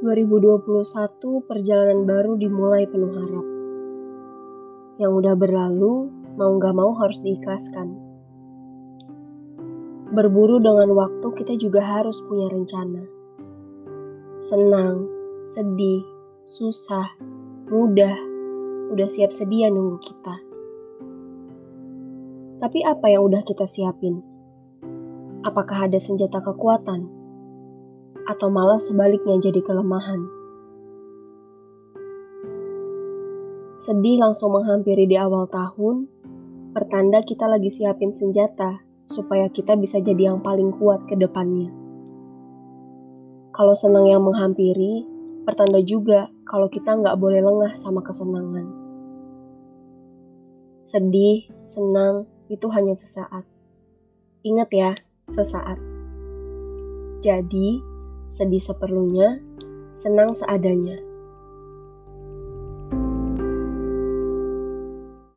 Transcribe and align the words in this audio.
2021 0.00 1.44
perjalanan 1.44 2.08
baru 2.08 2.32
dimulai 2.40 2.88
penuh 2.88 3.12
harap. 3.12 3.46
Yang 4.96 5.12
udah 5.12 5.34
berlalu, 5.36 6.08
mau 6.40 6.56
gak 6.56 6.72
mau 6.72 6.96
harus 6.96 7.20
diikhlaskan. 7.20 8.00
Berburu 10.08 10.56
dengan 10.56 10.96
waktu 10.96 11.28
kita 11.36 11.52
juga 11.60 11.84
harus 11.84 12.16
punya 12.24 12.48
rencana. 12.48 13.04
Senang, 14.40 15.04
sedih, 15.44 16.00
susah, 16.48 17.20
mudah, 17.68 18.16
udah 18.96 19.04
siap 19.04 19.28
sedia 19.28 19.68
nunggu 19.68 20.00
kita. 20.00 20.34
Tapi 22.64 22.80
apa 22.88 23.04
yang 23.12 23.28
udah 23.28 23.44
kita 23.44 23.68
siapin? 23.68 24.24
Apakah 25.44 25.92
ada 25.92 26.00
senjata 26.00 26.40
kekuatan? 26.40 27.19
Atau 28.30 28.46
malah 28.46 28.78
sebaliknya 28.78 29.42
jadi 29.42 29.58
kelemahan. 29.58 30.22
Sedih 33.74 34.22
langsung 34.22 34.54
menghampiri 34.54 35.10
di 35.10 35.18
awal 35.18 35.50
tahun, 35.50 36.06
pertanda 36.70 37.26
kita 37.26 37.50
lagi 37.50 37.66
siapin 37.66 38.14
senjata 38.14 38.78
supaya 39.10 39.50
kita 39.50 39.74
bisa 39.74 39.98
jadi 39.98 40.30
yang 40.30 40.38
paling 40.38 40.70
kuat 40.70 41.10
ke 41.10 41.18
depannya. 41.18 41.74
Kalau 43.50 43.74
senang 43.74 44.06
yang 44.06 44.22
menghampiri, 44.22 45.02
pertanda 45.42 45.82
juga 45.82 46.30
kalau 46.46 46.70
kita 46.70 46.94
nggak 46.94 47.18
boleh 47.18 47.42
lengah 47.42 47.74
sama 47.74 47.98
kesenangan. 48.06 48.70
Sedih, 50.86 51.50
senang, 51.66 52.30
itu 52.46 52.70
hanya 52.70 52.94
sesaat. 52.94 53.42
Ingat 54.46 54.70
ya, 54.70 54.92
sesaat. 55.26 55.78
Jadi, 57.20 57.89
sedih 58.30 58.62
seperlunya, 58.62 59.42
senang 59.92 60.32
seadanya. 60.32 61.09